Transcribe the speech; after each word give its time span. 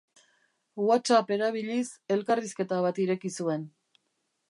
WhatsApp 0.85 1.29
erabiliz 1.37 1.85
elkarrizketa 2.17 2.83
bat 2.89 3.07
ireki 3.07 3.37
zuen. 3.43 3.71